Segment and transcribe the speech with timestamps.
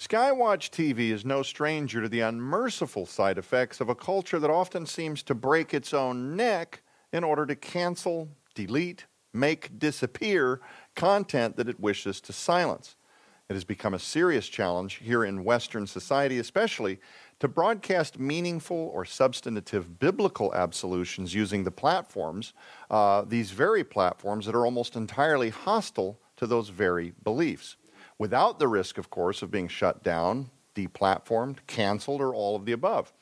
[0.00, 4.86] Skywatch TV is no stranger to the unmerciful side effects of a culture that often
[4.86, 6.80] seems to break its own neck
[7.12, 10.62] in order to cancel, delete, make disappear
[10.96, 12.96] content that it wishes to silence.
[13.50, 16.98] It has become a serious challenge here in Western society, especially
[17.40, 22.54] to broadcast meaningful or substantive biblical absolutions using the platforms,
[22.90, 27.76] uh, these very platforms that are almost entirely hostile to those very beliefs
[28.20, 32.72] without the risk, of course, of being shut down, deplatformed, canceled, or all of the
[32.72, 33.14] above.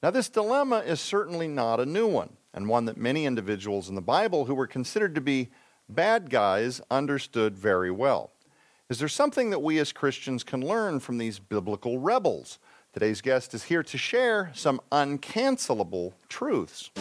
[0.00, 3.96] Now, this dilemma is certainly not a new one, and one that many individuals in
[3.96, 5.48] the Bible who were considered to be
[5.88, 8.30] bad guys understood very well.
[8.88, 12.60] Is there something that we as Christians can learn from these biblical rebels?
[12.92, 16.92] Today's guest is here to share some uncancelable truths.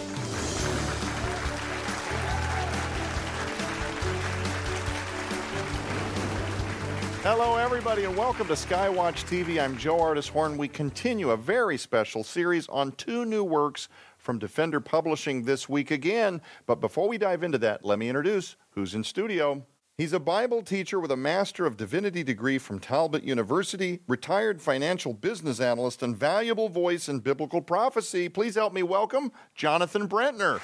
[7.23, 9.57] Hello, everybody, and welcome to Skywatch TV.
[9.57, 10.57] I'm Joe Ardis Horn.
[10.57, 15.89] We continue a very special series on two new works from Defender Publishing this week
[15.89, 16.41] again.
[16.65, 19.65] But before we dive into that, let me introduce who's in studio.
[19.97, 25.13] He's a Bible teacher with a Master of Divinity degree from Talbot University, retired financial
[25.13, 28.27] business analyst, and valuable voice in biblical prophecy.
[28.27, 30.59] Please help me welcome Jonathan Brentner.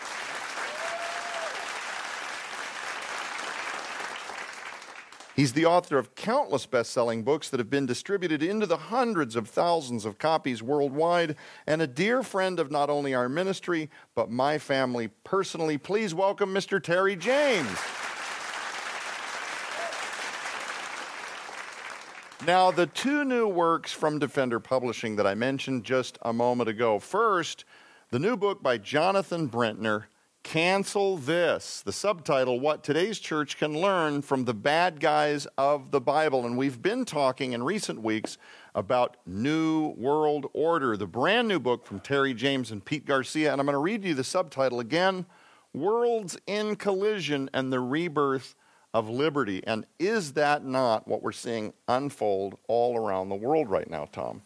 [5.39, 9.37] He's the author of countless best selling books that have been distributed into the hundreds
[9.37, 14.29] of thousands of copies worldwide, and a dear friend of not only our ministry, but
[14.29, 15.77] my family personally.
[15.77, 16.83] Please welcome Mr.
[16.83, 17.69] Terry James.
[22.45, 26.99] Now, the two new works from Defender Publishing that I mentioned just a moment ago.
[26.99, 27.63] First,
[28.11, 30.07] the new book by Jonathan Brentner,
[30.49, 31.83] Cancel This.
[31.83, 36.43] The subtitle, What Today's Church Can Learn from the Bad Guys of the Bible.
[36.43, 38.39] And we've been talking in recent weeks
[38.73, 43.51] about New World Order, the brand new book from Terry James and Pete Garcia.
[43.51, 45.27] And I'm going to read you the subtitle again
[45.75, 48.55] Worlds in Collision and the Rebirth
[48.91, 49.61] of Liberty.
[49.67, 54.41] And is that not what we're seeing unfold all around the world right now, Tom?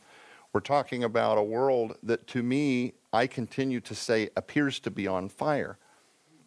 [0.52, 5.08] We're talking about a world that to me, I continue to say appears to be
[5.08, 5.78] on fire.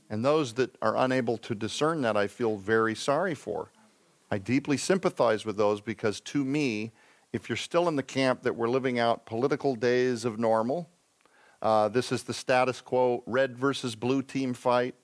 [0.09, 3.71] And those that are unable to discern that, I feel very sorry for.
[4.31, 6.93] I deeply sympathize with those because to me,
[7.33, 10.89] if you're still in the camp that we're living out political days of normal,
[11.63, 14.95] uh, this is the status quo red versus blue team fight.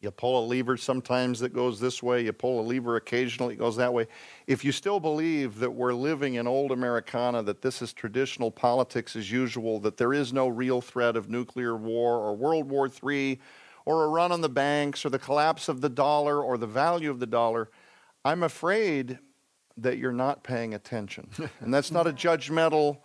[0.00, 3.58] You pull a lever sometimes that goes this way, you pull a lever occasionally, it
[3.58, 4.06] goes that way.
[4.46, 9.16] If you still believe that we're living in old Americana, that this is traditional politics
[9.16, 13.40] as usual, that there is no real threat of nuclear war or World War III
[13.86, 17.10] or a run on the banks or the collapse of the dollar or the value
[17.10, 17.70] of the dollar,
[18.24, 19.18] I'm afraid
[19.76, 21.28] that you're not paying attention.
[21.60, 22.98] and that's not a judgmental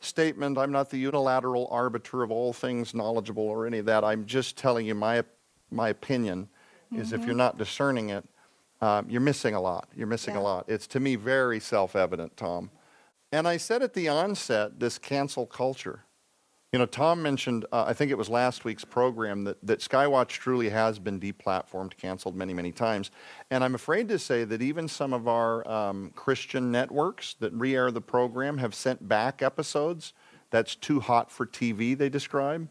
[0.00, 0.58] statement.
[0.58, 4.04] I'm not the unilateral arbiter of all things knowledgeable or any of that.
[4.04, 5.24] I'm just telling you my,
[5.70, 6.48] my opinion
[6.92, 7.00] mm-hmm.
[7.00, 8.24] is if you're not discerning it,
[8.82, 9.88] um, you're missing a lot.
[9.96, 10.40] You're missing yeah.
[10.40, 10.64] a lot.
[10.68, 12.70] It's to me very self evident, Tom.
[13.32, 16.04] And I said at the onset this cancel culture.
[16.72, 20.28] You know, Tom mentioned, uh, I think it was last week's program, that, that Skywatch
[20.28, 23.12] truly has been deplatformed, canceled many, many times.
[23.50, 27.76] And I'm afraid to say that even some of our um, Christian networks that re
[27.76, 30.12] air the program have sent back episodes.
[30.50, 32.68] That's too hot for TV, they describe.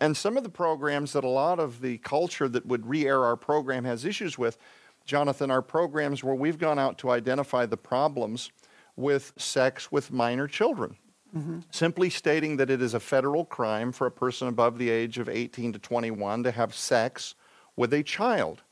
[0.00, 3.24] And some of the programs that a lot of the culture that would re air
[3.24, 4.58] our program has issues with,
[5.04, 8.50] Jonathan, are programs where we've gone out to identify the problems
[8.96, 10.96] with sex with minor children.
[11.36, 11.60] Mm-hmm.
[11.70, 15.28] Simply stating that it is a federal crime for a person above the age of
[15.28, 17.34] 18 to 21 to have sex
[17.76, 18.62] with a child.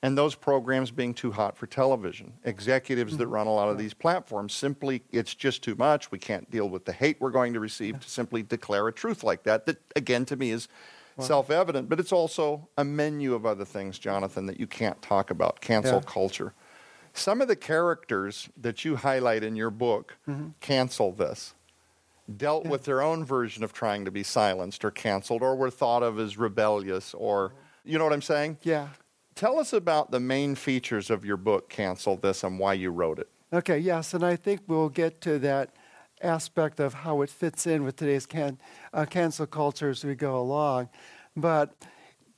[0.00, 2.34] And those programs being too hot for television.
[2.44, 3.20] Executives mm-hmm.
[3.20, 6.10] that run a lot of these platforms simply, it's just too much.
[6.10, 9.24] We can't deal with the hate we're going to receive to simply declare a truth
[9.24, 9.64] like that.
[9.64, 10.68] That, again, to me is
[11.16, 11.24] wow.
[11.24, 15.30] self evident, but it's also a menu of other things, Jonathan, that you can't talk
[15.30, 15.62] about.
[15.62, 16.12] Cancel yeah.
[16.12, 16.52] culture.
[17.14, 20.48] Some of the characters that you highlight in your book mm-hmm.
[20.60, 21.54] cancel this
[22.36, 22.70] dealt yeah.
[22.70, 26.18] with their own version of trying to be silenced or canceled or were thought of
[26.18, 27.54] as rebellious or,
[27.84, 28.58] you know what I'm saying?
[28.62, 28.88] Yeah.
[29.34, 33.18] Tell us about the main features of your book, Cancel This, and why you wrote
[33.18, 33.28] it.
[33.52, 35.74] Okay, yes, and I think we'll get to that
[36.22, 38.58] aspect of how it fits in with today's can,
[38.92, 40.88] uh, cancel culture as we go along.
[41.36, 41.74] But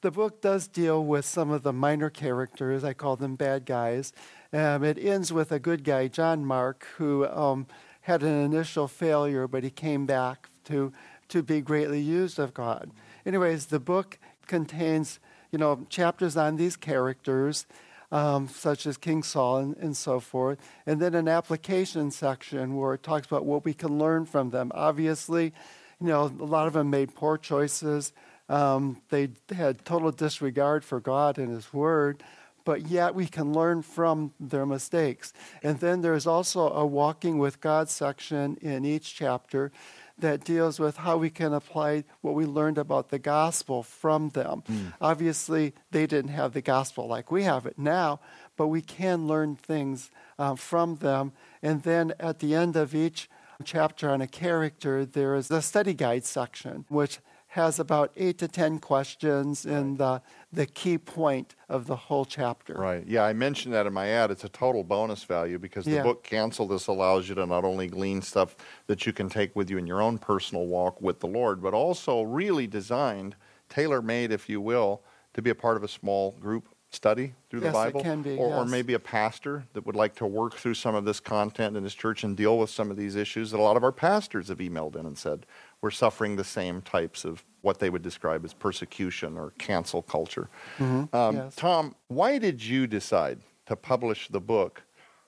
[0.00, 2.82] the book does deal with some of the minor characters.
[2.85, 4.12] I call them bad guys.
[4.53, 7.67] Um, it ends with a good guy, John Mark, who um,
[8.06, 10.93] had an initial failure, but he came back to,
[11.29, 12.91] to be greatly used of God.
[13.25, 15.20] Anyways, the book contains,
[15.53, 17.67] you know, chapters on these characters.
[18.12, 20.58] um, such as King Saul and, and so forth.
[20.87, 24.70] And then an application section where it talks about what we can learn from them.
[24.75, 25.53] Obviously,
[26.00, 28.12] you know, a lot of them made poor choices.
[28.49, 32.23] Um, they had total disregard for God and His Word,
[32.67, 35.33] but yet we can learn from their mistakes.
[35.63, 39.71] And then there's also a walking with God section in each chapter
[40.19, 44.65] that deals with how we can apply what we learned about the gospel from them.
[44.69, 44.93] Mm.
[45.01, 48.19] Obviously, they didn't have the gospel like we have it now,
[48.57, 51.33] but we can learn things uh, from them.
[51.63, 53.31] And then at the end of each
[53.63, 57.21] chapter on a character, there is a study guide section, which
[57.56, 60.20] has about eight to ten questions in the,
[60.53, 62.75] the key point of the whole chapter.
[62.75, 63.03] Right.
[63.06, 64.31] Yeah, I mentioned that in my ad.
[64.31, 66.03] It's a total bonus value because the yeah.
[66.03, 68.56] book Cancel This allows you to not only glean stuff
[68.88, 71.73] that you can take with you in your own personal walk with the Lord, but
[71.73, 73.37] also really designed,
[73.70, 77.61] tailor made, if you will, to be a part of a small group study through
[77.61, 78.58] yes, the Bible, it can be, or, yes.
[78.58, 81.85] or, maybe a pastor that would like to work through some of this content in
[81.85, 84.49] his church and deal with some of these issues that a lot of our pastors
[84.49, 85.47] have emailed in and said
[85.87, 90.50] we're suffering the same types of what they would describe as persecution or cancel culture.
[90.79, 91.15] Mm-hmm.
[91.15, 91.55] Um, yes.
[91.55, 94.83] Tom, why did you decide to publish the book?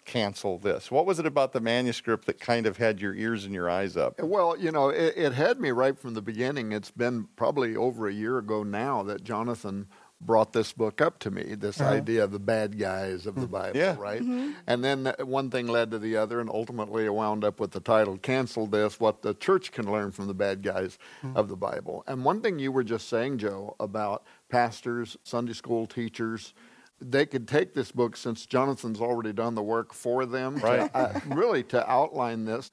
[0.05, 0.91] Cancel this.
[0.91, 3.97] What was it about the manuscript that kind of had your ears and your eyes
[3.97, 4.21] up?
[4.21, 6.73] Well, you know, it, it had me right from the beginning.
[6.73, 9.87] It's been probably over a year ago now that Jonathan
[10.21, 11.91] brought this book up to me this uh-huh.
[11.91, 13.51] idea of the bad guys of the mm.
[13.51, 13.97] Bible, yeah.
[13.99, 14.21] right?
[14.21, 14.53] Mm-hmm.
[14.67, 17.81] And then one thing led to the other, and ultimately I wound up with the
[17.81, 21.37] title Cancel This What the Church Can Learn from the Bad Guys mm-hmm.
[21.37, 22.03] of the Bible.
[22.07, 26.53] And one thing you were just saying, Joe, about pastors, Sunday school teachers,
[27.01, 30.93] they could take this book since Jonathan's already done the work for them, right.
[30.93, 32.73] to, uh, really to outline this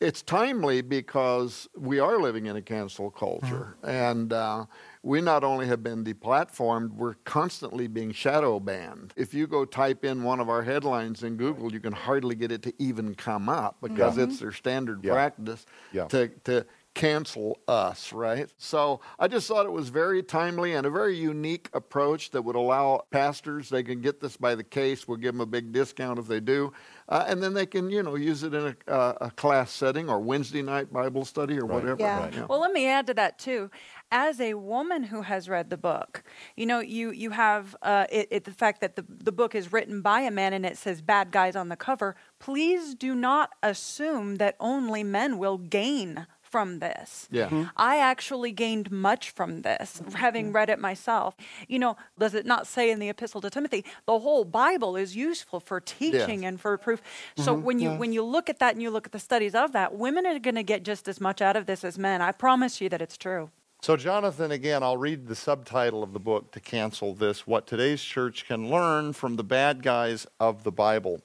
[0.00, 3.76] it's timely because we are living in a cancel culture.
[3.82, 3.88] Mm-hmm.
[3.88, 4.66] And uh,
[5.04, 9.12] we not only have been deplatformed, we're constantly being shadow banned.
[9.16, 12.50] If you go type in one of our headlines in Google, you can hardly get
[12.50, 14.30] it to even come up because mm-hmm.
[14.30, 15.12] it's their standard yeah.
[15.12, 16.06] practice yeah.
[16.06, 16.64] to, to
[16.94, 18.48] cancel us, right?
[18.56, 22.56] So I just thought it was very timely and a very unique approach that would
[22.56, 26.18] allow pastors, they can get this by the case, we'll give them a big discount
[26.18, 26.72] if they do,
[27.08, 30.08] uh, and then they can, you know, use it in a, uh, a, class setting
[30.08, 31.74] or Wednesday night Bible study or right.
[31.74, 31.96] whatever.
[32.00, 32.20] Yeah.
[32.20, 32.34] Right.
[32.34, 32.46] yeah.
[32.46, 33.70] Well, let me add to that too.
[34.16, 36.22] As a woman who has read the book,
[36.56, 39.72] you know, you you have uh, it, it, the fact that the the book is
[39.72, 42.14] written by a man and it says "bad guys" on the cover.
[42.38, 47.28] Please do not assume that only men will gain from this.
[47.32, 47.46] Yeah.
[47.46, 47.64] Mm-hmm.
[47.76, 51.34] I actually gained much from this, having read it myself.
[51.66, 55.16] You know, does it not say in the epistle to Timothy, the whole Bible is
[55.16, 56.48] useful for teaching yes.
[56.48, 57.02] and for proof.
[57.36, 57.64] So mm-hmm.
[57.64, 57.98] when you yes.
[57.98, 60.38] when you look at that and you look at the studies of that, women are
[60.38, 62.22] going to get just as much out of this as men.
[62.22, 63.50] I promise you that it's true.
[63.84, 68.02] So, Jonathan, again, I'll read the subtitle of the book to cancel this What Today's
[68.02, 71.20] Church Can Learn from the Bad Guys of the Bible.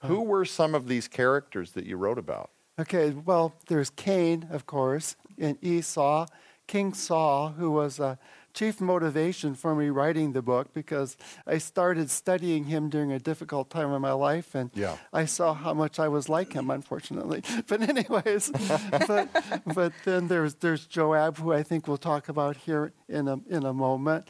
[0.00, 2.50] Who were some of these characters that you wrote about?
[2.80, 6.26] Okay, well, there's Cain, of course, and Esau,
[6.66, 8.18] King Saul, who was a
[8.52, 11.16] chief motivation for me writing the book because
[11.46, 14.96] I started studying him during a difficult time in my life, and yeah.
[15.12, 17.42] I saw how much I was like him, unfortunately.
[17.66, 18.50] But anyways,
[19.06, 19.28] but
[19.74, 23.64] but then there's there's Joab, who I think we'll talk about here in a in
[23.64, 24.28] a moment.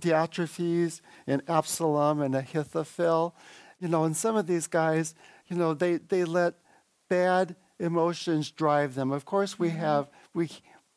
[0.00, 3.34] Diotrephes and Absalom and Ahithophel,
[3.78, 5.14] you know, and some of these guys,
[5.48, 6.54] you know, they they let
[7.08, 9.10] bad emotions drive them.
[9.12, 9.78] Of course, we mm-hmm.
[9.78, 10.48] have we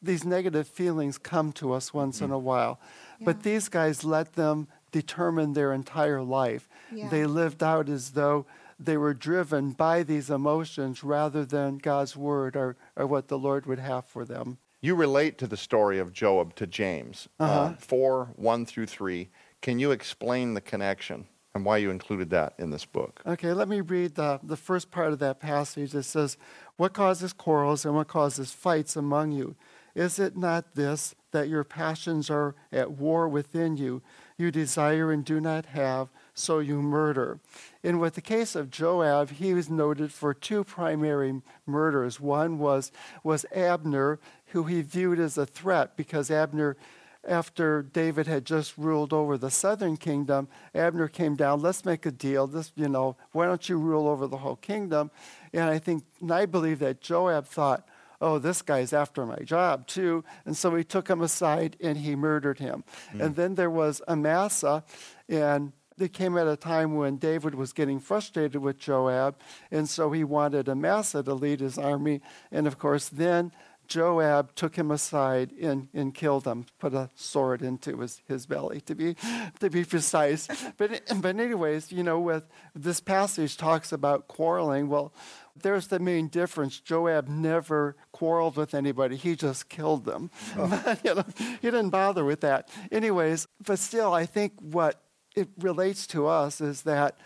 [0.06, 2.26] these negative feelings come to us once mm-hmm.
[2.26, 2.80] in a while,
[3.20, 3.26] yeah.
[3.26, 6.70] but these guys let them determine their entire life.
[6.92, 7.10] Yeah.
[7.10, 8.46] They lived out as though
[8.80, 13.66] they were driven by these emotions rather than God's word or, or what the Lord
[13.66, 14.58] would have for them.
[14.82, 17.74] You relate to the story of Joab to James, uh, uh-huh.
[17.74, 19.30] uh, 4 1 through 3.
[19.62, 21.28] Can you explain the connection?
[21.56, 23.22] and why you included that in this book.
[23.26, 25.96] Okay, let me read the, the first part of that passage.
[25.96, 26.38] It says,
[26.76, 29.56] What causes quarrels and what causes fights among you?
[29.96, 34.02] Is it not this, that your passions are at war within you?
[34.38, 37.40] You desire and do not have, so you murder.
[37.82, 42.20] And with the case of Joab, he was noted for two primary murders.
[42.20, 42.92] One was,
[43.24, 46.76] was Abner, who he viewed as a threat because Abner
[47.28, 52.12] after David had just ruled over the southern kingdom, Abner came down, let's make a
[52.12, 52.48] deal.
[52.48, 55.10] This, you know, why don't you rule over the whole kingdom?
[55.54, 57.88] And I think, and I believe that Joab thought,
[58.22, 60.24] oh, this guy's after my job too.
[60.46, 62.84] And so he took him aside and he murdered him.
[63.14, 63.22] Mm.
[63.22, 64.84] And then there was Amasa,
[65.30, 69.38] and it came at a time when David was getting frustrated with Joab,
[69.72, 72.22] and so he wanted Amasa to lead his army.
[72.52, 73.52] And of course, then
[73.88, 78.82] Joab took him aside and, and killed him, put a sword into his, his belly,
[78.82, 79.16] to be,
[79.60, 80.48] to be precise.
[80.78, 84.90] But, but, anyways, you know, with this passage talks about quarreling.
[84.90, 85.14] Well,
[85.62, 86.80] there's the main difference.
[86.80, 90.30] Joab never quarreled with anybody, he just killed them.
[90.58, 90.98] Oh.
[91.04, 92.70] you know, he didn't bother with that.
[92.92, 95.02] Anyways, but still, I think what
[95.36, 97.18] it relates to us is that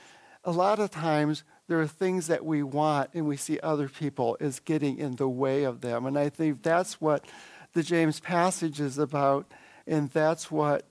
[0.44, 4.36] a lot of times there are things that we want and we see other people
[4.40, 6.06] is getting in the way of them.
[6.06, 7.26] And I think that's what
[7.74, 9.52] the James passage is about,
[9.86, 10.89] and that's what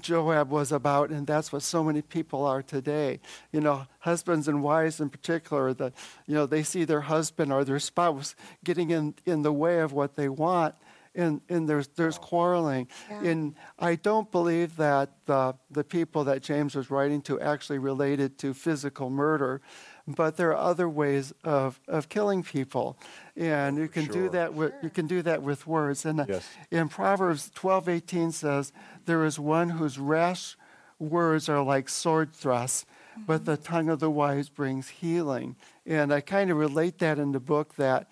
[0.00, 3.20] Joab was about, and that's what so many people are today.
[3.52, 5.92] You know, husbands and wives in particular, that
[6.26, 9.92] you know, they see their husband or their spouse getting in, in the way of
[9.92, 10.74] what they want,
[11.14, 12.88] and, and there's, there's quarreling.
[13.10, 13.22] Yeah.
[13.24, 18.38] And I don't believe that the, the people that James was writing to actually related
[18.38, 19.60] to physical murder,
[20.06, 22.96] but there are other ways of, of killing people.
[23.36, 24.14] And you can, sure.
[24.14, 26.04] do that with, you can do that with words.
[26.04, 26.48] And uh, yes.
[26.70, 28.72] in Proverbs 12:18 says,
[29.06, 30.56] There is one whose rash
[30.98, 33.22] words are like sword thrusts, mm-hmm.
[33.26, 35.56] but the tongue of the wise brings healing.
[35.86, 38.08] And I kind of relate that in the book that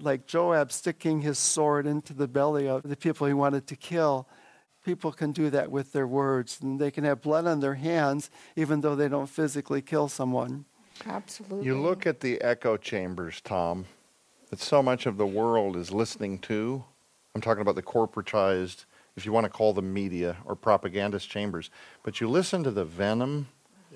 [0.00, 4.28] like Joab sticking his sword into the belly of the people he wanted to kill.
[4.84, 8.30] People can do that with their words, and they can have blood on their hands
[8.56, 10.64] even though they don't physically kill someone.
[11.06, 11.66] Absolutely.
[11.66, 13.86] You look at the echo chambers, Tom,
[14.50, 16.84] that so much of the world is listening to.
[17.34, 18.84] I'm talking about the corporatized,
[19.16, 21.70] if you want to call them media or propagandist chambers.
[22.02, 23.48] But you listen to the venom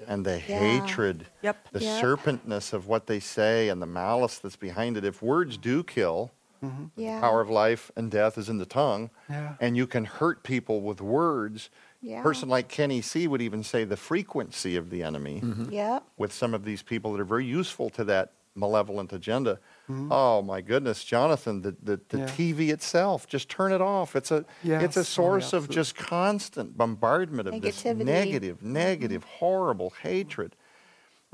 [0.06, 0.58] and the yeah.
[0.58, 1.68] hatred, yep.
[1.72, 2.02] the yep.
[2.02, 5.04] serpentness of what they say and the malice that's behind it.
[5.04, 6.32] If words do kill,
[6.62, 6.86] mm-hmm.
[6.96, 7.16] yeah.
[7.16, 9.54] the power of life and death is in the tongue, yeah.
[9.60, 11.70] and you can hurt people with words.
[12.00, 12.20] Yeah.
[12.20, 15.72] A person like Kenny C would even say the frequency of the enemy mm-hmm.
[15.72, 16.04] yep.
[16.18, 19.58] with some of these people that are very useful to that malevolent agenda.
[19.90, 20.12] Mm-hmm.
[20.12, 22.26] Oh my goodness, Jonathan, the, the, the yeah.
[22.26, 24.16] TV itself, just turn it off.
[24.16, 24.82] It's a yes.
[24.82, 29.38] it's a source oh, yeah, of just constant bombardment of this negative, negative, mm-hmm.
[29.38, 30.56] horrible hatred.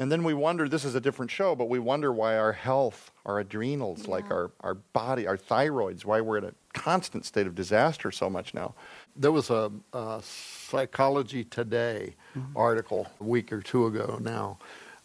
[0.01, 3.11] And then we wonder, this is a different show, but we wonder why our health,
[3.27, 4.13] our adrenals, yeah.
[4.13, 8.31] like our, our body, our thyroids, why we're in a constant state of disaster so
[8.31, 8.75] much now.
[9.15, 12.57] There was a, a Psychology Today mm-hmm.
[12.57, 14.59] article a week or two ago now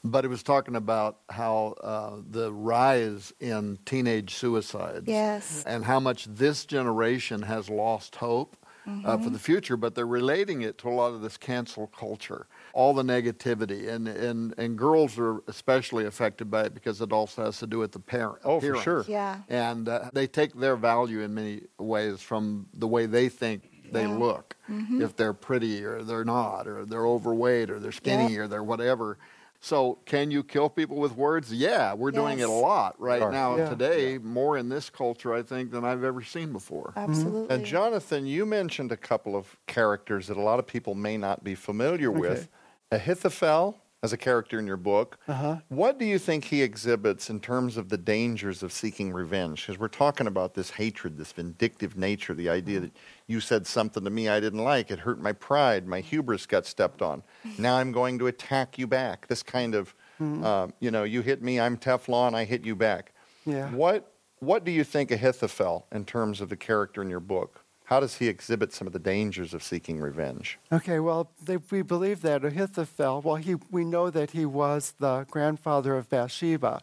[0.05, 5.07] but it was talking about how uh, the rise in teenage suicides.
[5.07, 5.63] Yes.
[5.65, 8.55] And how much this generation has lost hope
[8.87, 9.05] mm-hmm.
[9.05, 12.47] uh, for the future, but they're relating it to a lot of this cancel culture,
[12.73, 13.89] all the negativity.
[13.89, 17.79] And, and, and girls are especially affected by it because it also has to do
[17.79, 18.39] with the parent.
[18.43, 19.05] Oh, for sure.
[19.07, 19.39] Yeah.
[19.49, 24.03] And uh, they take their value in many ways from the way they think they
[24.03, 24.13] yeah.
[24.13, 24.55] look.
[24.69, 25.01] Mm-hmm.
[25.01, 28.41] If they're pretty or they're not, or they're overweight or they're skinny yeah.
[28.41, 29.17] or they're whatever
[29.65, 31.51] so, can you kill people with words?
[31.51, 32.21] Yeah, we're yes.
[32.21, 33.31] doing it a lot right sure.
[33.31, 33.67] now yeah.
[33.67, 34.19] today, yeah.
[34.19, 36.93] more in this culture, I think, than I've ever seen before.
[36.95, 37.41] Absolutely.
[37.41, 37.51] Mm-hmm.
[37.51, 41.43] And Jonathan, you mentioned a couple of characters that a lot of people may not
[41.43, 42.19] be familiar okay.
[42.19, 42.47] with.
[42.91, 45.17] Ahithophel as a character in your book.
[45.27, 45.57] Uh-huh.
[45.67, 49.65] What do you think he exhibits in terms of the dangers of seeking revenge?
[49.65, 52.95] Because we're talking about this hatred, this vindictive nature, the idea that
[53.27, 56.65] you said something to me I didn't like, it hurt my pride, my hubris got
[56.65, 57.23] stepped on.
[57.57, 59.27] Now I'm going to attack you back.
[59.27, 60.43] This kind of, mm-hmm.
[60.43, 63.11] uh, you know, you hit me, I'm Teflon, I hit you back.
[63.45, 63.71] Yeah.
[63.71, 67.64] What What do you think Ahithophel in terms of the character in your book?
[67.85, 70.57] How does he exhibit some of the dangers of seeking revenge?
[70.71, 75.25] Okay, well, they, we believe that Ahithophel, well, he, we know that he was the
[75.29, 76.81] grandfather of Bathsheba.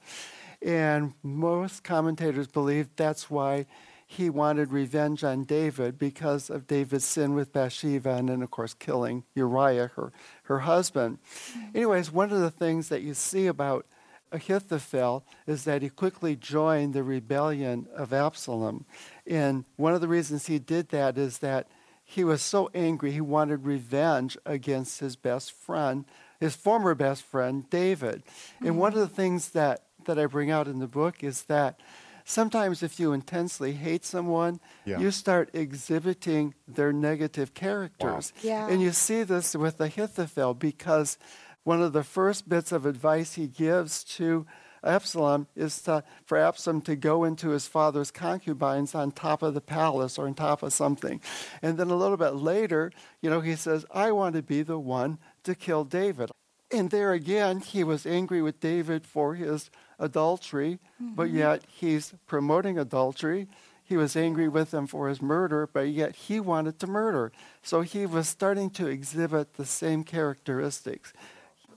[0.60, 3.66] And most commentators believe that's why
[4.06, 8.74] he wanted revenge on David because of David's sin with Bathsheba and then, of course,
[8.74, 10.12] killing Uriah, her,
[10.44, 11.18] her husband.
[11.24, 11.76] Mm-hmm.
[11.76, 13.86] Anyways, one of the things that you see about
[14.32, 18.86] Ahithophel is that he quickly joined the rebellion of Absalom.
[19.26, 21.68] And one of the reasons he did that is that
[22.04, 26.04] he was so angry, he wanted revenge against his best friend,
[26.40, 28.24] his former best friend, David.
[28.24, 28.66] Mm-hmm.
[28.66, 31.80] And one of the things that, that I bring out in the book is that
[32.24, 34.98] sometimes if you intensely hate someone, yeah.
[34.98, 38.32] you start exhibiting their negative characters.
[38.36, 38.50] Wow.
[38.50, 38.68] Yeah.
[38.68, 41.18] And you see this with Ahithophel because
[41.64, 44.46] one of the first bits of advice he gives to
[44.84, 49.60] Absalom is to, for Absalom to go into his father's concubines on top of the
[49.60, 51.20] palace or on top of something.
[51.60, 52.90] And then a little bit later,
[53.20, 56.30] you know, he says, I want to be the one to kill David.
[56.72, 61.14] And there again, he was angry with David for his adultery, mm-hmm.
[61.14, 63.46] but yet he's promoting adultery.
[63.84, 67.30] He was angry with him for his murder, but yet he wanted to murder.
[67.62, 71.12] So he was starting to exhibit the same characteristics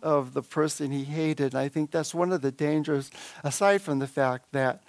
[0.06, 1.54] of the person he hated.
[1.54, 3.12] And I think that's one of the dangers,
[3.44, 4.84] aside from the fact that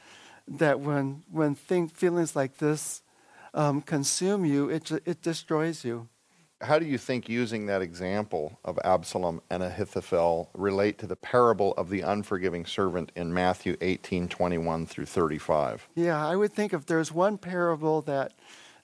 [0.47, 3.03] that when when think, feelings like this
[3.55, 6.09] um, consume you, it it destroys you.
[6.63, 11.75] How do you think using that example of Absalom and Ahithophel relate to the parable
[11.75, 15.87] of the unforgiving servant in Matthew 18, 21 through 35?
[15.95, 18.33] Yeah, I would think if there's one parable that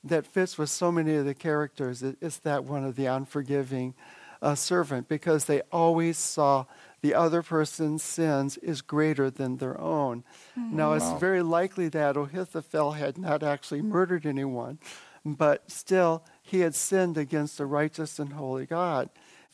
[0.05, 3.95] that fits with so many of the characters, it's that one of the unforgiving
[4.43, 6.67] uh, servant because they always saw
[7.01, 10.25] the other person's sins is greater than their own.
[10.59, 10.77] Mm-hmm.
[10.77, 11.19] Now, it's wow.
[11.19, 14.79] very likely that Ahithophel had not actually murdered anyone,
[15.25, 19.09] but still, he had sinned against a righteous and holy God.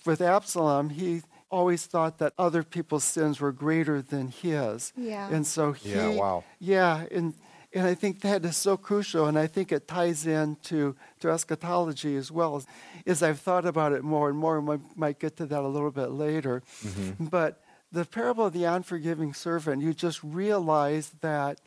[0.05, 4.93] With Absalom, he always thought that other people's sins were greater than his.
[4.97, 5.29] Yeah.
[5.31, 6.45] And so he, yeah, wow.
[6.59, 7.35] Yeah, and
[7.75, 12.17] and I think that is so crucial, and I think it ties into to eschatology
[12.17, 12.63] as well.
[13.07, 15.69] As I've thought about it more and more, and we might get to that a
[15.69, 16.63] little bit later.
[16.83, 17.27] Mm-hmm.
[17.27, 21.61] But the parable of the unforgiving servant, you just realize that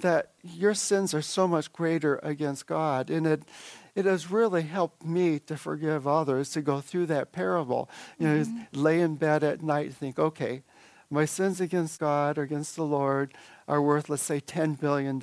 [0.00, 3.42] that your sins are so much greater against God, and it
[3.94, 7.90] it has really helped me to forgive others to go through that parable.
[8.18, 8.80] You know, mm-hmm.
[8.80, 10.62] lay in bed at night and think, okay,
[11.12, 13.34] my sins against God or against the Lord
[13.68, 15.20] are worth, let's say, $10 billion.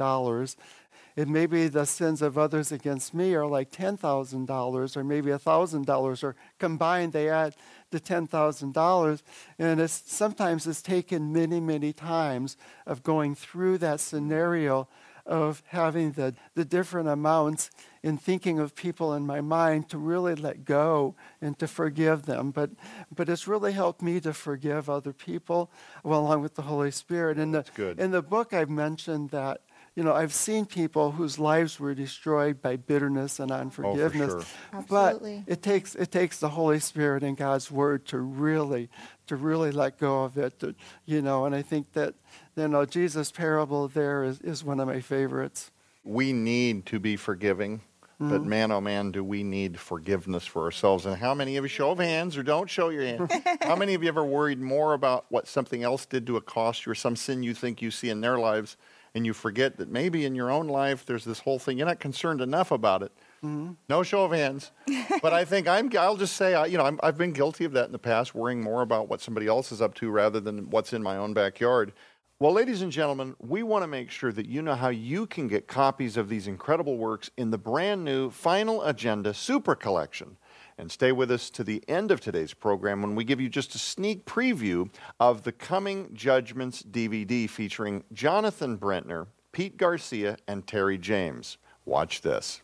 [1.15, 6.24] It may be the sins of others against me are like $10,000 or maybe $1,000
[6.24, 7.55] or combined they add
[7.91, 9.22] to $10,000.
[9.58, 12.55] And it's, sometimes it's taken many, many times
[12.86, 14.88] of going through that scenario
[15.30, 17.70] of having the, the different amounts
[18.02, 22.50] in thinking of people in my mind to really let go and to forgive them.
[22.50, 22.72] But,
[23.16, 25.72] but it's really helped me to forgive other people
[26.04, 27.38] well, along with the Holy Spirit.
[27.38, 27.64] In the,
[27.98, 29.62] in the book, I've mentioned that
[29.96, 34.34] you know, I've seen people whose lives were destroyed by bitterness and unforgiveness.
[34.34, 34.40] Oh,
[34.72, 34.86] sure.
[34.88, 38.90] But it takes it takes the Holy Spirit and God's Word to really
[39.28, 40.60] to really let go of it.
[40.60, 40.74] To,
[41.06, 42.14] you know, and I think that
[42.60, 45.72] you know Jesus' parable there is, is one of my favorites.
[46.04, 47.82] We need to be forgiving.
[48.22, 48.30] Mm-hmm.
[48.32, 51.06] But man, oh man, do we need forgiveness for ourselves?
[51.06, 53.94] And how many of you, show of hands or don't show your hand, how many
[53.94, 56.96] of you ever worried more about what something else did to a cost you or
[56.96, 58.75] some sin you think you see in their lives
[59.16, 61.78] and you forget that maybe in your own life there's this whole thing.
[61.78, 63.13] You're not concerned enough about it.
[63.44, 63.74] Mm-hmm.
[63.88, 64.72] No show of hands.
[65.22, 67.72] but I think I'm, I'll just say, I, you know, i have been guilty of
[67.74, 70.69] that in the past, worrying more about what somebody else is up to rather than
[70.69, 71.93] what's in my own backyard.
[72.41, 75.49] Well, ladies and gentlemen, we want to make sure that you know how you can
[75.49, 80.38] get copies of these incredible works in the brand new Final Agenda Super Collection.
[80.78, 83.75] And stay with us to the end of today's program when we give you just
[83.75, 90.97] a sneak preview of the Coming Judgments DVD featuring Jonathan Brentner, Pete Garcia, and Terry
[90.97, 91.58] James.
[91.84, 92.62] Watch this.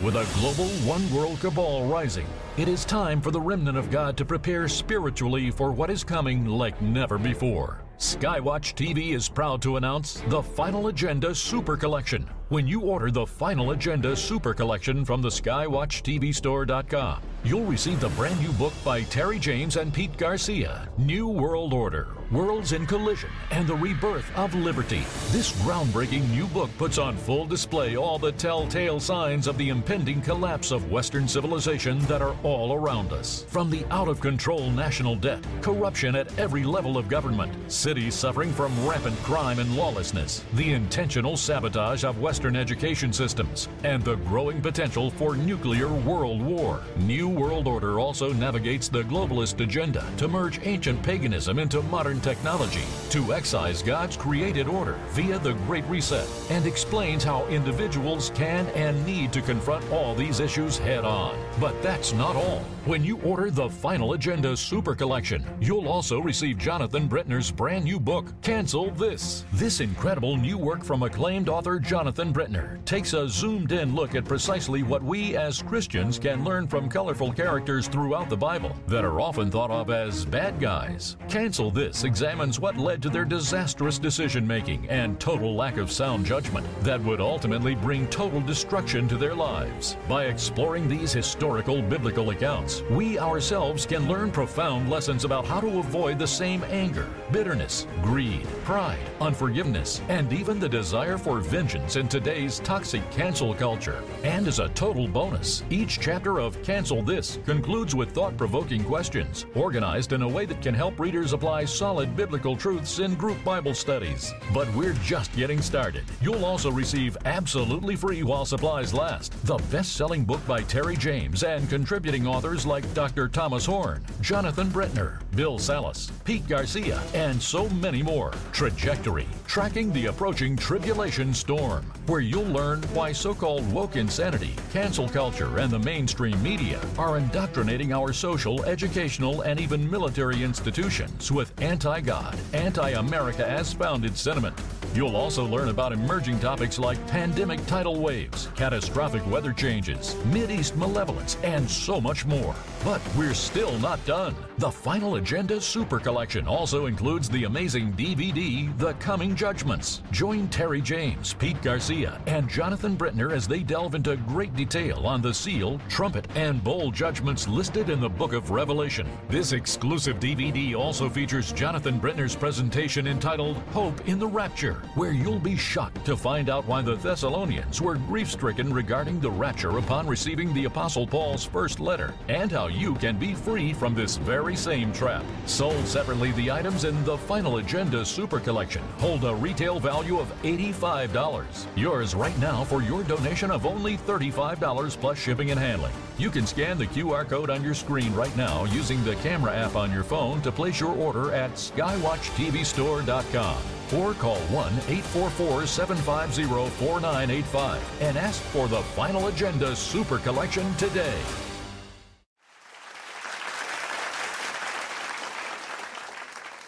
[0.00, 4.16] With a global one world cabal rising, it is time for the remnant of God
[4.16, 7.82] to prepare spiritually for what is coming like never before.
[8.02, 13.24] Skywatch TV is proud to announce the Final Agenda Super Collection when you order the
[13.24, 17.22] Final Agenda Super Collection from the SkywatchTVStore.com.
[17.44, 22.08] You'll receive the brand new book by Terry James and Pete Garcia, New World Order,
[22.30, 25.02] Worlds in Collision, and the Rebirth of Liberty.
[25.30, 30.20] This groundbreaking new book puts on full display all the telltale signs of the impending
[30.20, 33.44] collapse of Western civilization that are all around us.
[33.48, 38.52] From the out of control national debt, corruption at every level of government, cities suffering
[38.52, 44.16] from rampant crime and lawlessness, the intentional sabotage of Western Western education systems, and the
[44.16, 46.80] growing potential for nuclear world war.
[46.96, 52.82] New World Order also navigates the globalist agenda to merge ancient paganism into modern technology,
[53.10, 59.06] to excise God's created order via the Great Reset, and explains how individuals can and
[59.06, 61.38] need to confront all these issues head on.
[61.60, 62.64] But that's not all.
[62.86, 68.00] When you order the Final Agenda Super Collection, you'll also receive Jonathan Brentner's brand new
[68.00, 69.44] book, Cancel This.
[69.52, 74.24] This incredible new work from acclaimed author Jonathan Brentner takes a zoomed in look at
[74.24, 79.20] precisely what we as Christians can learn from colorful characters throughout the Bible that are
[79.20, 81.16] often thought of as bad guys.
[81.28, 86.24] Cancel This examines what led to their disastrous decision making and total lack of sound
[86.24, 89.96] judgment that would ultimately bring total destruction to their lives.
[90.08, 95.78] By exploring these historical biblical accounts, we ourselves can learn profound lessons about how to
[95.78, 102.08] avoid the same anger, bitterness, greed, pride, unforgiveness, and even the desire for vengeance in
[102.12, 104.04] today's toxic cancel culture.
[104.22, 109.46] And as a total bonus, each chapter of Cancel This concludes with thought provoking questions,
[109.54, 113.72] organized in a way that can help readers apply solid biblical truths in group Bible
[113.72, 114.34] studies.
[114.52, 116.04] But we're just getting started.
[116.20, 121.44] You'll also receive absolutely free while supplies last the best selling book by Terry James
[121.44, 123.26] and contributing authors like Dr.
[123.26, 128.32] Thomas Horn, Jonathan Brentner, Bill Salus, Pete Garcia, and so many more.
[128.52, 135.08] Trajectory, tracking the approaching tribulation storm, where you'll learn why so called woke insanity, cancel
[135.08, 141.52] culture, and the mainstream media are indoctrinating our social, educational, and even military institutions with
[141.60, 144.58] anti God, anti America as founded sentiment.
[144.94, 150.16] You'll also learn about emerging topics like pandemic tidal waves, catastrophic weather changes,
[150.50, 152.54] East malevolence, and so much more.
[152.84, 154.34] But we're still not done.
[154.58, 160.02] The Final Agenda Super Collection also includes the amazing DVD, The Coming Judgments.
[160.12, 165.22] Join Terry James, Pete Garcia, and Jonathan Brentner as they delve into great detail on
[165.22, 169.08] the seal, trumpet, and bowl judgments listed in the book of Revelation.
[169.30, 175.40] This exclusive DVD also features Jonathan Brentner's presentation entitled Hope in the Rapture, where you'll
[175.40, 180.06] be shocked to find out why the Thessalonians were grief stricken regarding the rapture upon
[180.06, 184.41] receiving the Apostle Paul's first letter, and how you can be free from this very
[184.50, 185.24] same trap.
[185.46, 190.32] Sold separately, the items in the Final Agenda Super Collection hold a retail value of
[190.42, 191.66] $85.
[191.76, 195.92] Yours right now for your donation of only $35 plus shipping and handling.
[196.18, 199.76] You can scan the QR code on your screen right now using the camera app
[199.76, 203.62] on your phone to place your order at skywatchtvstore.com
[203.94, 211.18] or call 1 844 750 4985 and ask for the Final Agenda Super Collection today.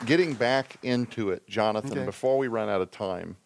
[0.06, 2.04] Getting back into it, Jonathan, Okay.
[2.04, 3.36] before we run out of time,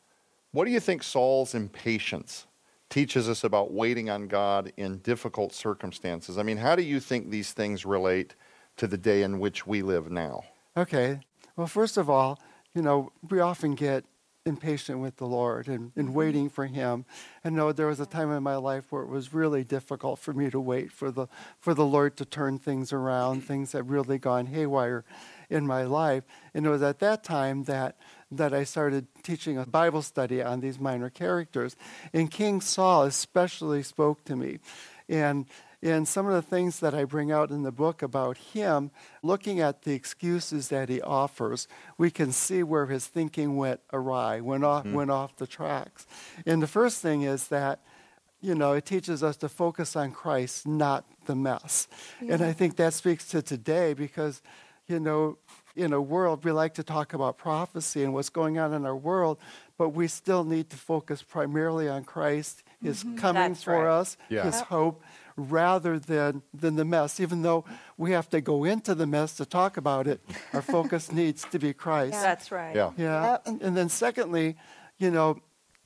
[0.50, 2.46] what do you think Saul's impatience
[2.90, 6.38] teaches us about waiting on God in difficult circumstances?
[6.38, 8.34] I mean, how do you think these things relate
[8.76, 10.44] to the day in which we live now?
[10.76, 11.20] Okay.
[11.56, 12.40] Well, first of all,
[12.74, 14.04] you know, we often get
[14.44, 16.14] impatient with the Lord and, and mm-hmm.
[16.14, 17.04] waiting for Him.
[17.44, 20.32] And no, there was a time in my life where it was really difficult for
[20.32, 21.26] me to wait for the
[21.60, 23.42] for the Lord to turn things around.
[23.42, 25.04] Things had really gone haywire
[25.50, 26.24] in my life.
[26.54, 27.96] And it was at that time that
[28.30, 31.76] that I started teaching a Bible study on these minor characters.
[32.12, 34.58] And King Saul especially spoke to me.
[35.08, 35.46] And
[35.82, 38.90] and some of the things that I bring out in the book about him,
[39.22, 44.40] looking at the excuses that he offers, we can see where his thinking went awry,
[44.40, 44.92] went off, hmm.
[44.92, 46.06] went off the tracks.
[46.44, 47.78] And the first thing is that,
[48.40, 51.86] you know, it teaches us to focus on Christ, not the mess.
[52.28, 54.42] And I think that speaks to today because,
[54.88, 55.38] you know,
[55.76, 58.96] in a world, we like to talk about prophecy and what's going on in our
[58.96, 59.38] world,
[59.76, 63.16] but we still need to focus primarily on Christ, His mm-hmm.
[63.16, 64.00] coming That's for right.
[64.00, 64.44] us, Yeah.
[64.44, 65.02] His hope,
[65.36, 67.20] rather than, than the mess.
[67.20, 67.64] Even though
[67.96, 70.20] we have to go into the mess to talk about it,
[70.52, 72.14] our focus needs to be Christ.
[72.14, 72.74] That's right.
[72.74, 72.90] Yeah.
[72.96, 73.38] Yeah.
[73.46, 74.56] And then secondly,
[74.98, 75.40] you know,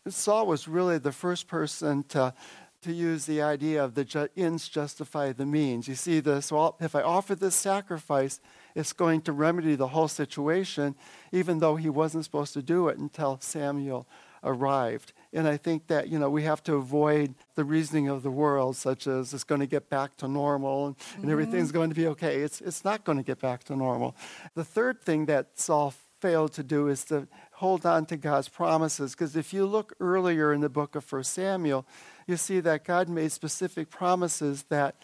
[0.09, 2.35] Saul was really the first person to
[2.83, 5.87] to use the idea of the ju- ends justify the means.
[5.87, 8.41] You see this, well, if I offer this sacrifice,
[8.75, 10.95] it's going to remedy the whole situation,
[11.31, 14.07] even though he wasn't supposed to do it until Samuel
[14.45, 15.13] arrived.
[15.33, 18.77] And I think that, you know, we have to avoid the reasoning of the world,
[18.77, 21.79] such as it's going to get back to normal and, and everything's mm-hmm.
[21.79, 22.41] going to be okay.
[22.41, 24.17] It's, it's not going to get back to normal.
[24.55, 29.13] The third thing that Saul failed to do is to hold on to God's promises.
[29.13, 31.85] Because if you look earlier in the book of 1 Samuel,
[32.27, 34.97] you see that God made specific promises that,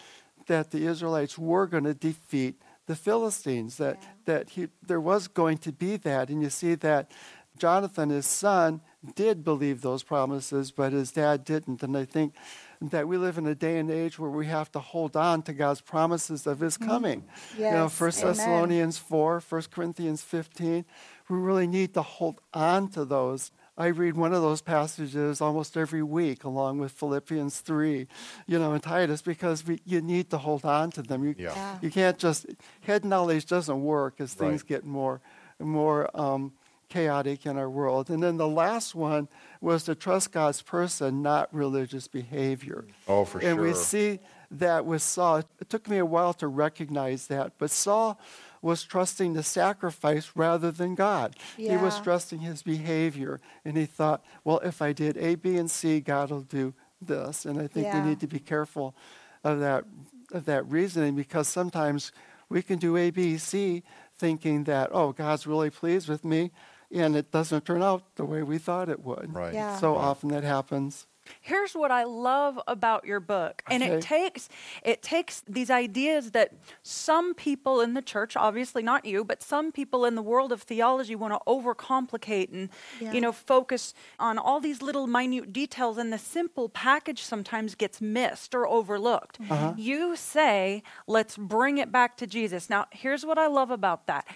[0.46, 5.58] that the Israelites were going to defeat the Philistines, that, that he, there was going
[5.58, 6.30] to be that.
[6.30, 7.12] And you see that
[7.58, 8.80] Jonathan, his son,
[9.14, 11.82] did believe those promises, but his dad didn't.
[11.82, 12.34] And I think
[12.80, 15.52] that we live in a day and age where we have to hold on to
[15.52, 16.88] God's promises of his mm-hmm.
[16.88, 17.24] coming.
[17.56, 18.36] you know, Yes, 1 amen.
[18.36, 20.84] Thessalonians 4, 1 Corinthians 15,
[21.28, 23.50] we really need to hold on to those.
[23.78, 28.08] I read one of those passages almost every week, along with Philippians 3,
[28.48, 31.22] you know, and Titus, because we, you need to hold on to them.
[31.24, 31.54] You, Yeah.
[31.54, 31.78] Yeah.
[31.80, 32.46] you can't just,
[32.80, 34.68] head knowledge doesn't work as things Right.
[34.68, 35.20] get more,
[35.60, 36.52] more um,
[36.88, 38.10] chaotic in our world.
[38.10, 39.28] And then the last one
[39.60, 42.84] was to trust God's person, not religious behavior.
[43.06, 43.48] Oh, for sure.
[43.50, 44.18] and we see
[44.50, 45.38] that with Saul.
[45.60, 48.18] It took me a while to recognize that, but Saul
[48.62, 51.36] was trusting the sacrifice rather than God.
[51.56, 55.70] He was trusting his behavior, and he thought, well, if I did A, B, and
[55.70, 57.44] C, God will do this.
[57.46, 58.00] And I think Yeah.
[58.02, 58.94] we need to be careful
[59.44, 59.84] of that
[60.32, 62.12] of that reasoning because sometimes
[62.50, 63.82] we can do A, B, C,
[64.18, 66.50] thinking that oh, God's really pleased with me,
[66.92, 69.34] and it doesn't turn out the way we thought it would.
[69.34, 69.54] Right.
[69.54, 69.78] Yeah.
[69.78, 71.06] So often that happens.
[71.40, 73.62] Here's what I love about your book.
[73.70, 73.94] And Okay.
[73.96, 74.48] it takes
[74.82, 79.72] it takes these ideas that some people in the church, obviously not you, but some
[79.72, 82.68] people in the world of theology want to overcomplicate and
[83.00, 83.12] Yeah.
[83.12, 88.00] you know focus on all these little minute details and the simple package sometimes gets
[88.00, 89.40] missed or overlooked.
[89.40, 89.52] Mm-hmm.
[89.52, 89.74] Uh-huh.
[89.76, 94.26] You say, "Let's bring it back to Jesus." Now, here's what I love about that.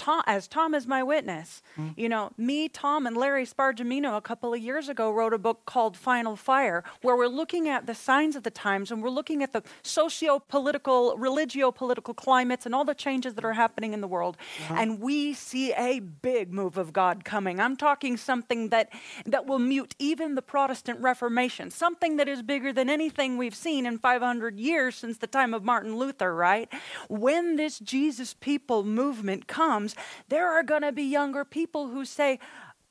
[0.00, 1.62] Tom, as Tom is my witness.
[1.78, 1.92] Mm.
[1.94, 5.66] You know, me, Tom, and Larry Spargimino a couple of years ago wrote a book
[5.66, 9.42] called Final Fire, where we're looking at the signs of the times and we're looking
[9.42, 14.38] at the socio-political, religio-political climates and all the changes that are happening in the world.
[14.62, 14.74] Uh-huh.
[14.78, 17.60] And we see a big move of God coming.
[17.60, 18.88] I'm talking something that
[19.26, 23.84] that will mute even the Protestant Reformation, something that is bigger than anything we've seen
[23.84, 26.72] in 500 years since the time of Martin Luther, right?
[27.10, 29.89] When this Jesus people movement comes,
[30.28, 32.38] there are going to be younger people who say,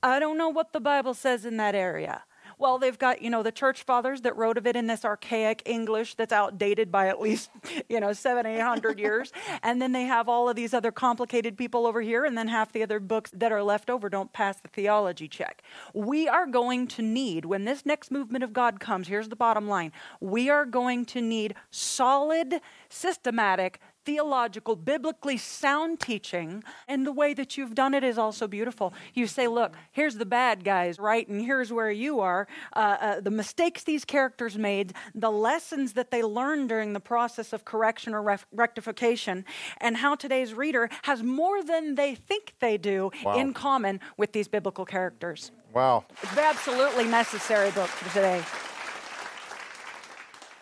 [0.01, 2.23] I don't know what the Bible says in that area.
[2.59, 5.63] Well, they've got, you know, the church fathers that wrote of it in this archaic
[5.65, 7.49] English that's outdated by at least,
[7.89, 9.31] you know, seven, eight hundred years.
[9.63, 12.73] And then they have all of these other complicated people over here, and then half
[12.73, 15.63] the other books that are left over don't pass the theology check.
[15.93, 19.67] We are going to need, when this next movement of God comes, here's the bottom
[19.67, 22.59] line we are going to need solid,
[22.89, 28.93] systematic, theological, biblically sound teaching, and the way that you've done it is also beautiful.
[29.13, 31.27] You say, look, here's the bad guys, right?
[31.27, 32.47] And here's where you are.
[32.75, 37.53] Uh, uh, the mistakes these characters made, the lessons that they learned during the process
[37.53, 39.45] of correction or ref- rectification,
[39.79, 43.35] and how today's reader has more than they think they do wow.
[43.35, 45.51] in common with these biblical characters.
[45.73, 46.05] Wow.
[46.23, 48.43] It's absolutely necessary book for today.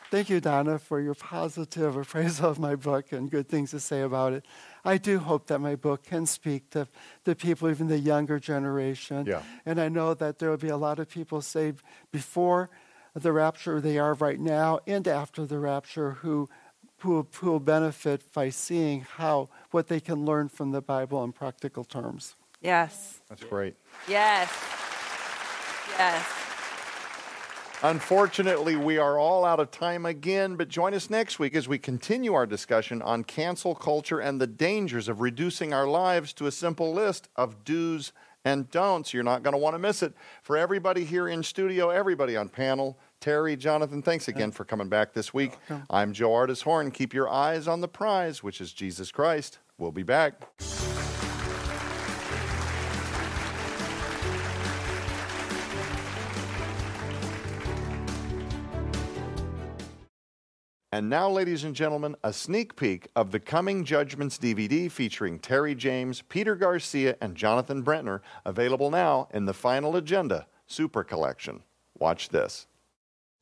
[0.10, 4.02] Thank you, Donna, for your positive appraisal of my book and good things to say
[4.02, 4.46] about it.
[4.86, 6.88] I do hope that my book can speak to
[7.26, 9.26] the people, even the younger generation.
[9.26, 9.42] Yeah.
[9.66, 12.70] And I know that there will be a lot of people saved before
[13.14, 16.48] the rapture they are right now and after the rapture who,
[17.00, 21.34] who, who will benefit by seeing how what they can learn from the Bible in
[21.34, 22.36] practical terms.
[22.62, 23.20] Yes.
[23.28, 23.76] That's great.
[24.08, 24.50] Yes.
[25.98, 26.47] Yes.
[27.84, 31.78] Unfortunately, we are all out of time again, but join us next week as we
[31.78, 36.52] continue our discussion on cancel culture and the dangers of reducing our lives to a
[36.52, 38.14] simple list of do's
[38.44, 39.14] and don'ts.
[39.14, 40.16] You're not going to want to miss it.
[40.42, 45.14] For everybody here in studio, everybody on panel, Terry, Jonathan, thanks again for coming back
[45.14, 45.58] this week.
[45.90, 46.90] I'm Joe Ardis Horn.
[46.90, 49.60] Keep your eyes on the prize, which is Jesus Christ.
[49.78, 50.48] We'll be back.
[60.98, 65.76] And now, ladies and gentlemen, a sneak peek of the Coming Judgments DVD featuring Terry
[65.76, 71.62] James, Peter Garcia, and Jonathan Brentner, available now in the Final Agenda Super Collection.
[72.00, 72.66] Watch this.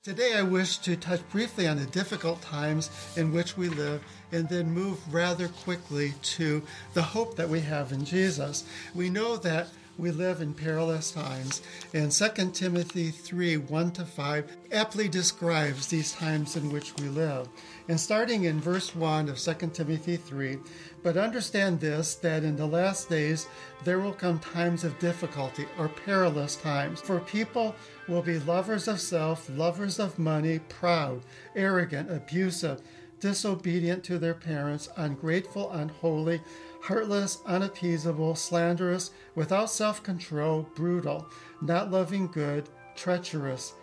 [0.04, 4.50] Today, I wish to touch briefly on the difficult times in which we live and
[4.50, 6.62] then move rather quickly to
[6.94, 8.66] the hope that we have in Jesus.
[8.94, 11.62] We know that we live in perilous times,
[11.94, 17.48] and 2 Timothy 3 1 to 5 aptly describes these times in which we live.
[17.88, 20.58] And starting in verse 1 of 2 Timothy 3,
[21.04, 23.48] but understand this that in the last days
[23.84, 27.76] there will come times of difficulty or perilous times, for people
[28.08, 31.22] will be lovers of self, lovers of money, proud,
[31.56, 32.82] arrogant, abusive,
[33.20, 36.42] disobedient to their parents, ungrateful, unholy
[36.86, 41.28] heartless, unappeasable, slanderous, without self control, brutal,
[41.62, 43.74] not loving good, treacherous,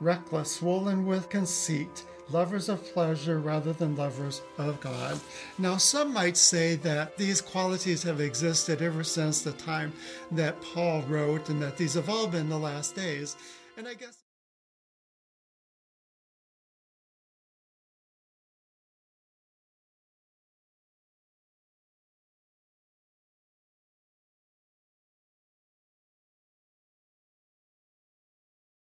[0.00, 5.18] reckless, swollen with conceit, lovers of pleasure rather than lovers of God.
[5.58, 9.92] Now, some might say that these qualities have existed ever since the time
[10.30, 13.36] that Paul wrote and that these have all been the last days.
[13.76, 14.25] And I guess.